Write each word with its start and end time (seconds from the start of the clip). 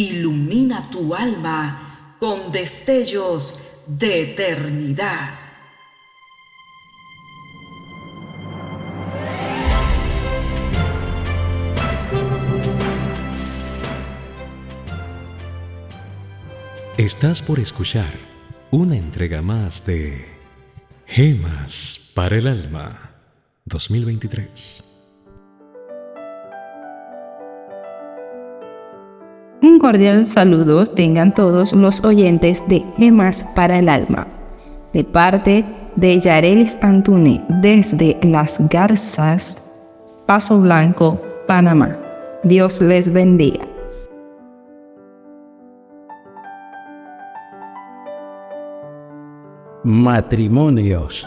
ilumina 0.00 0.88
tu 0.90 1.14
alma 1.14 2.16
con 2.18 2.50
destellos 2.52 3.60
de 3.86 4.22
eternidad. 4.22 5.38
Estás 16.96 17.40
por 17.40 17.58
escuchar 17.58 18.12
una 18.70 18.96
entrega 18.96 19.42
más 19.42 19.86
de 19.86 20.26
Gemas 21.06 22.12
para 22.14 22.36
el 22.36 22.46
Alma 22.46 23.10
2023. 23.64 24.89
Cordial 29.80 30.26
saludo 30.26 30.86
tengan 30.86 31.34
todos 31.34 31.72
los 31.72 32.04
oyentes 32.04 32.68
de 32.68 32.84
Gemas 32.98 33.44
para 33.56 33.78
el 33.78 33.88
Alma, 33.88 34.26
de 34.92 35.02
parte 35.02 35.64
de 35.96 36.20
Yarelis 36.20 36.78
Antune 36.82 37.42
desde 37.48 38.18
Las 38.22 38.58
Garzas, 38.68 39.60
Paso 40.26 40.60
Blanco, 40.60 41.20
Panamá. 41.48 41.98
Dios 42.44 42.80
les 42.80 43.12
bendiga. 43.12 43.66
Matrimonios. 49.82 51.26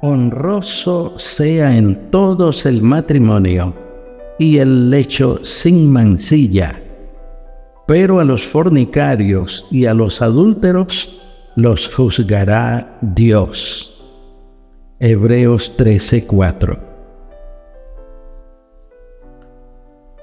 Honroso 0.00 1.18
sea 1.18 1.76
en 1.76 2.10
todos 2.10 2.64
el 2.66 2.82
matrimonio 2.82 3.85
y 4.38 4.58
el 4.58 4.90
lecho 4.90 5.40
sin 5.42 5.90
mancilla. 5.90 6.82
Pero 7.86 8.20
a 8.20 8.24
los 8.24 8.46
fornicarios 8.46 9.66
y 9.70 9.86
a 9.86 9.94
los 9.94 10.20
adúlteros 10.20 11.22
los 11.54 11.88
juzgará 11.88 12.98
Dios. 13.00 14.02
Hebreos 14.98 15.72
13:4 15.76 16.80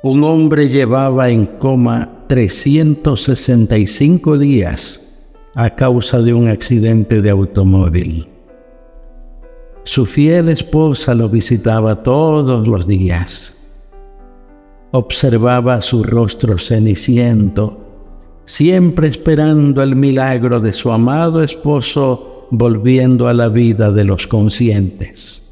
Un 0.04 0.24
hombre 0.24 0.68
llevaba 0.68 1.30
en 1.30 1.46
coma 1.46 2.26
365 2.28 4.38
días 4.38 5.32
a 5.56 5.74
causa 5.76 6.22
de 6.22 6.34
un 6.34 6.50
accidente 6.50 7.22
de 7.22 7.30
automóvil. 7.30 8.28
Su 9.84 10.06
fiel 10.06 10.50
esposa 10.50 11.14
lo 11.14 11.30
visitaba 11.30 12.04
todos 12.04 12.68
los 12.68 12.88
días 12.88 13.63
observaba 14.96 15.82
su 15.82 16.04
rostro 16.04 16.60
ceniciento, 16.60 17.80
siempre 18.46 19.08
esperando 19.08 19.82
el 19.82 19.96
milagro 19.96 20.60
de 20.60 20.72
su 20.72 20.92
amado 20.92 21.42
esposo 21.42 22.48
volviendo 22.52 23.28
a 23.28 23.34
la 23.34 23.50
vida 23.50 23.92
de 23.92 24.04
los 24.04 24.28
conscientes. 24.28 25.52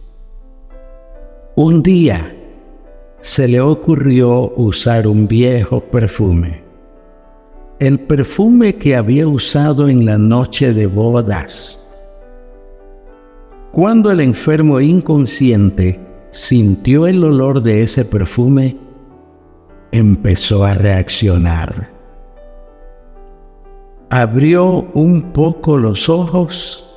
Un 1.55 1.81
día 1.81 2.35
se 3.19 3.47
le 3.47 3.61
ocurrió 3.61 4.53
usar 4.57 5.07
un 5.07 5.27
viejo 5.27 5.81
perfume, 5.81 6.61
el 7.79 7.99
perfume 7.99 8.75
que 8.75 8.95
había 8.95 9.27
usado 9.27 9.89
en 9.89 10.05
la 10.05 10.19
noche 10.19 10.71
de 10.71 10.85
bodas. 10.85 11.91
Cuando 13.71 14.11
el 14.11 14.19
enfermo 14.19 14.79
inconsciente 14.79 15.99
sintió 16.29 17.07
el 17.07 17.23
olor 17.23 17.63
de 17.63 17.81
ese 17.81 18.05
perfume, 18.05 18.80
empezó 19.91 20.63
a 20.63 20.73
reaccionar. 20.73 21.89
Abrió 24.09 24.89
un 24.93 25.31
poco 25.31 25.77
los 25.77 26.09
ojos 26.09 26.87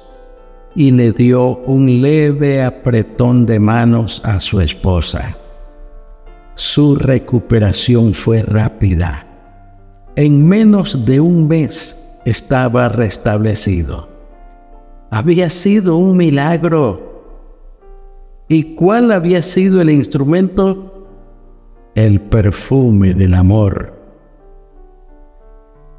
y 0.75 0.91
le 0.91 1.13
dio 1.13 1.59
un 1.59 2.03
leve 2.03 2.63
apretón 2.63 3.47
de 3.47 3.61
manos 3.61 4.21
a 4.25 4.41
su 4.41 4.61
esposa. 4.61 5.37
Su 6.57 6.97
recuperación 6.97 8.15
fue 8.15 8.43
rápida. 8.43 9.27
En 10.17 10.47
menos 10.47 11.05
de 11.05 11.21
un 11.21 11.49
mes 11.49 12.21
estaba 12.25 12.89
restablecido. 12.89 14.09
Había 15.11 15.51
sido 15.51 15.97
un 15.97 16.17
milagro. 16.17 17.13
¿Y 18.49 18.75
cuál 18.75 19.13
había 19.13 19.43
sido 19.43 19.81
el 19.81 19.91
instrumento 19.91 20.94
el 21.95 22.21
perfume 22.21 23.15
del 23.15 23.35
amor. 23.35 23.95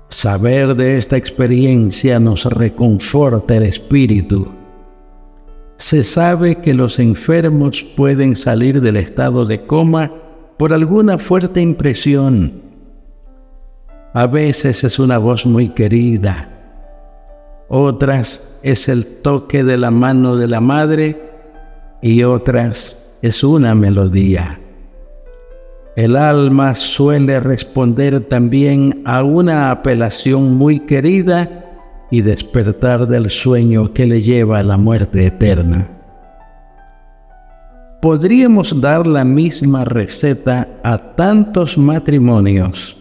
Saber 0.09 0.75
de 0.75 0.97
esta 0.97 1.17
experiencia 1.17 2.19
nos 2.19 2.45
reconforta 2.45 3.55
el 3.55 3.63
espíritu. 3.63 4.51
Se 5.77 6.03
sabe 6.03 6.55
que 6.55 6.73
los 6.73 6.99
enfermos 6.99 7.83
pueden 7.83 8.35
salir 8.35 8.81
del 8.81 8.97
estado 8.97 9.45
de 9.45 9.65
coma 9.65 10.11
por 10.57 10.73
alguna 10.73 11.17
fuerte 11.17 11.61
impresión. 11.61 12.61
A 14.13 14.27
veces 14.27 14.83
es 14.83 14.99
una 14.99 15.17
voz 15.17 15.45
muy 15.45 15.69
querida, 15.69 16.55
otras 17.67 18.59
es 18.63 18.87
el 18.87 19.05
toque 19.05 19.63
de 19.63 19.77
la 19.77 19.91
mano 19.91 20.37
de 20.37 20.47
la 20.47 20.61
madre 20.61 21.21
y 22.01 22.23
otras 22.23 23.17
es 23.21 23.43
una 23.43 23.73
melodía. 23.75 24.59
El 25.95 26.17
alma 26.17 26.75
suele 26.75 27.39
responder 27.39 28.19
también 28.19 29.01
a 29.05 29.23
una 29.23 29.71
apelación 29.71 30.55
muy 30.55 30.81
querida 30.81 31.65
y 32.11 32.21
despertar 32.21 33.07
del 33.07 33.29
sueño 33.29 33.93
que 33.93 34.05
le 34.05 34.21
lleva 34.21 34.59
a 34.59 34.63
la 34.63 34.77
muerte 34.77 35.25
eterna. 35.25 35.89
Podríamos 38.01 38.81
dar 38.81 39.07
la 39.07 39.23
misma 39.23 39.85
receta 39.85 40.67
a 40.83 41.15
tantos 41.15 41.77
matrimonios 41.77 42.97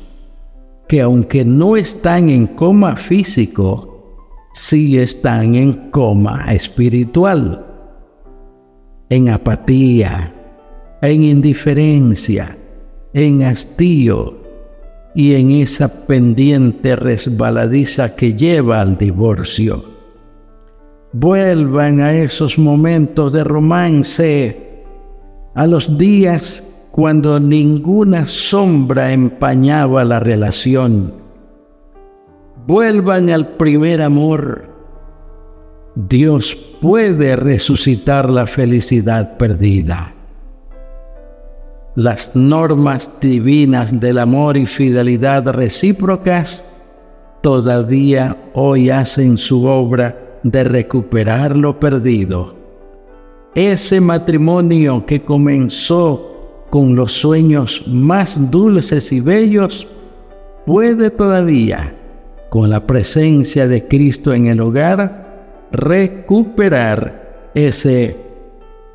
que 0.86 1.00
aunque 1.00 1.44
no 1.44 1.76
están 1.76 2.30
en 2.30 2.46
coma 2.46 2.96
físico, 2.96 4.30
sí 4.54 4.98
están 4.98 5.56
en 5.56 5.90
coma 5.90 6.44
espiritual, 6.50 7.66
en 9.10 9.30
apatía, 9.30 10.32
en 11.02 11.22
indiferencia, 11.22 12.56
en 13.14 13.44
hastío 13.44 14.34
y 15.14 15.34
en 15.34 15.52
esa 15.52 16.06
pendiente 16.06 16.96
resbaladiza 16.96 18.16
que 18.16 18.34
lleva 18.34 18.80
al 18.80 18.98
divorcio. 18.98 19.84
Vuelvan 21.12 22.00
a 22.00 22.12
esos 22.12 22.58
momentos 22.58 23.32
de 23.32 23.44
romance, 23.44 24.82
a 25.54 25.66
los 25.68 25.96
días 25.96 26.88
cuando 26.90 27.38
ninguna 27.38 28.26
sombra 28.26 29.12
empañaba 29.12 30.04
la 30.04 30.18
relación. 30.18 31.14
Vuelvan 32.66 33.30
al 33.30 33.56
primer 33.56 34.02
amor. 34.02 34.74
Dios 35.94 36.56
puede 36.80 37.36
resucitar 37.36 38.28
la 38.28 38.48
felicidad 38.48 39.36
perdida 39.36 40.13
las 41.94 42.34
normas 42.34 43.10
divinas 43.20 44.00
del 44.00 44.18
amor 44.18 44.56
y 44.56 44.66
fidelidad 44.66 45.48
recíprocas 45.48 46.64
todavía 47.40 48.36
hoy 48.54 48.90
hacen 48.90 49.36
su 49.36 49.64
obra 49.64 50.38
de 50.42 50.64
recuperar 50.64 51.56
lo 51.56 51.78
perdido. 51.78 52.56
Ese 53.54 54.00
matrimonio 54.00 55.06
que 55.06 55.22
comenzó 55.22 56.66
con 56.70 56.96
los 56.96 57.12
sueños 57.12 57.84
más 57.86 58.50
dulces 58.50 59.12
y 59.12 59.20
bellos 59.20 59.86
puede 60.66 61.10
todavía, 61.10 61.94
con 62.50 62.70
la 62.70 62.84
presencia 62.84 63.68
de 63.68 63.86
Cristo 63.86 64.32
en 64.32 64.48
el 64.48 64.60
hogar, 64.60 65.68
recuperar 65.70 67.50
ese 67.54 68.16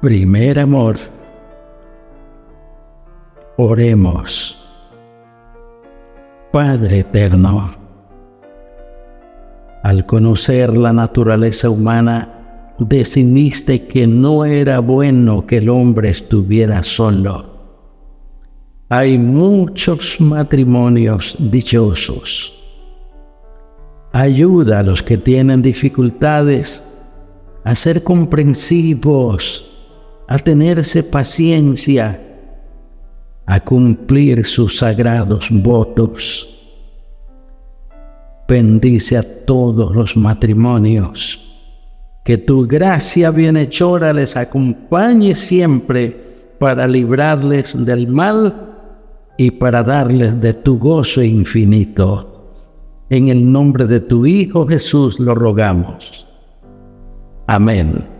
primer 0.01 0.59
amor. 0.59 0.97
Oremos. 3.61 4.55
Padre 6.49 6.99
eterno, 6.99 7.69
al 9.83 10.05
conocer 10.05 10.77
la 10.77 10.93
naturaleza 10.93 11.69
humana, 11.69 12.73
decidiste 12.79 13.85
que 13.85 14.07
no 14.07 14.45
era 14.45 14.79
bueno 14.79 15.45
que 15.45 15.57
el 15.57 15.67
hombre 15.67 16.07
estuviera 16.07 16.83
solo. 16.83 17.47
Hay 18.87 19.17
muchos 19.17 20.21
matrimonios 20.21 21.35
dichosos. 21.37 22.63
Ayuda 24.13 24.79
a 24.79 24.83
los 24.83 25.03
que 25.03 25.17
tienen 25.17 25.61
dificultades 25.61 26.97
a 27.65 27.75
ser 27.75 28.05
comprensivos, 28.05 29.69
a 30.29 30.39
tenerse 30.39 31.03
paciencia 31.03 32.25
a 33.49 33.59
cumplir 33.59 34.45
sus 34.45 34.77
sagrados 34.77 35.47
votos. 35.49 36.55
Bendice 38.47 39.17
a 39.17 39.45
todos 39.45 39.95
los 39.95 40.15
matrimonios. 40.15 41.51
Que 42.23 42.37
tu 42.37 42.67
gracia 42.67 43.31
bienhechora 43.31 44.13
les 44.13 44.37
acompañe 44.37 45.33
siempre 45.33 46.15
para 46.59 46.85
librarles 46.85 47.73
del 47.83 48.07
mal 48.07 48.53
y 49.35 49.49
para 49.49 49.81
darles 49.81 50.39
de 50.39 50.53
tu 50.53 50.77
gozo 50.77 51.23
infinito. 51.23 52.53
En 53.09 53.29
el 53.29 53.51
nombre 53.51 53.87
de 53.87 53.99
tu 53.99 54.27
Hijo 54.27 54.67
Jesús 54.67 55.19
lo 55.19 55.33
rogamos. 55.33 56.27
Amén. 57.47 58.18